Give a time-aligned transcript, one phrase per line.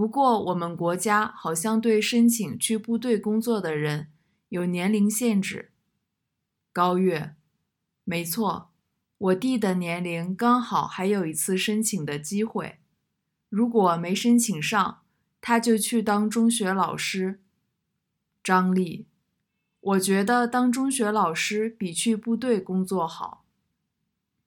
[0.00, 4.10] 不过我们国家好像对申请去部队工作的人
[4.48, 5.72] 有年龄限制。
[6.72, 7.34] 高月，
[8.04, 8.72] 没错。
[9.18, 12.78] 我弟的年龄刚好还有一次申请的机会，
[13.50, 15.02] 如果没申请上，
[15.42, 17.42] 他就去当中学老师。
[18.42, 19.06] 张丽，
[19.80, 23.39] 我觉得当中学老师比去部队工作好。